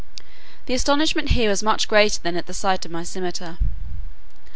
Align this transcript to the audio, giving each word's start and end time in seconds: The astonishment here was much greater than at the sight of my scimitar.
The 0.65 0.73
astonishment 0.73 1.29
here 1.29 1.47
was 1.47 1.61
much 1.61 1.87
greater 1.87 2.19
than 2.19 2.35
at 2.35 2.47
the 2.47 2.55
sight 2.55 2.85
of 2.85 2.91
my 2.91 3.03
scimitar. 3.03 3.59